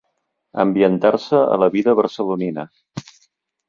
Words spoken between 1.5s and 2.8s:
a la vida barcelonina.